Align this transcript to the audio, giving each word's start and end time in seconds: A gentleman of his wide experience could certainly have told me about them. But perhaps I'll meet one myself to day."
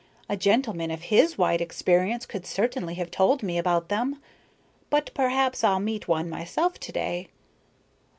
A 0.27 0.35
gentleman 0.35 0.89
of 0.89 1.03
his 1.13 1.37
wide 1.37 1.61
experience 1.61 2.25
could 2.25 2.47
certainly 2.47 2.95
have 2.95 3.11
told 3.11 3.43
me 3.43 3.59
about 3.59 3.89
them. 3.89 4.19
But 4.89 5.11
perhaps 5.13 5.63
I'll 5.63 5.79
meet 5.79 6.07
one 6.07 6.27
myself 6.27 6.79
to 6.79 6.91
day." 6.91 7.27